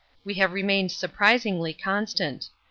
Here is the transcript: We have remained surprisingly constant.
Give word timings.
We 0.25 0.33
have 0.33 0.53
remained 0.53 0.91
surprisingly 0.91 1.73
constant. 1.73 2.49